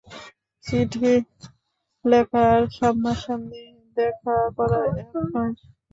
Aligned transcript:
চিঠি 0.63 1.11
লেখা 2.05 2.41
আর, 2.53 2.61
সামনাসামনি 2.75 3.63
দেখা 3.97 4.35
করা 4.57 4.81
এক 5.01 5.11
নয়। 5.33 5.53